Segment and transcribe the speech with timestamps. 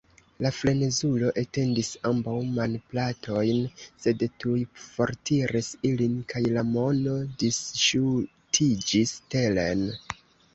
[0.43, 3.59] La frenezulo etendis ambaŭ manplatojn,
[4.05, 4.55] sed tuj
[4.87, 9.87] fortiris ilin, kaj la mono disŝutiĝis teren.